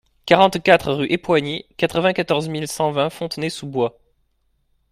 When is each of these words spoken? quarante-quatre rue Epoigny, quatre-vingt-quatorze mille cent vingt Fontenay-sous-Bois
quarante-quatre 0.25 0.93
rue 0.95 1.11
Epoigny, 1.11 1.63
quatre-vingt-quatorze 1.77 2.47
mille 2.49 2.67
cent 2.67 2.89
vingt 2.91 3.11
Fontenay-sous-Bois 3.11 3.99